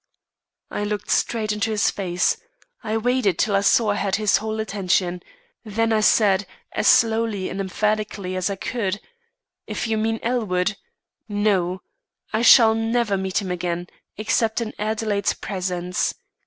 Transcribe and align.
"I 0.71 0.83
looked 0.83 1.11
straight 1.11 1.51
into 1.51 1.69
his 1.69 1.91
face. 1.91 2.37
I 2.83 2.97
waited 2.97 3.37
till 3.37 3.55
I 3.55 3.61
saw 3.61 3.91
I 3.91 3.97
had 3.97 4.15
his 4.15 4.37
whole 4.37 4.59
attention; 4.59 5.21
then 5.63 5.93
I 5.93 5.99
said, 5.99 6.47
as 6.71 6.87
slowly 6.87 7.49
and 7.51 7.59
emphatically 7.61 8.35
as 8.35 8.49
I 8.49 8.55
could: 8.55 8.99
'If 9.67 9.85
you 9.85 9.99
mean 9.99 10.19
Elwood 10.23 10.75
no! 11.29 11.83
I 12.33 12.41
shall 12.41 12.73
never 12.73 13.15
meet 13.15 13.43
him 13.43 13.51
again, 13.51 13.85
except 14.17 14.59
in 14.59 14.73
Adelaide's 14.79 15.35
presence. 15.35 16.15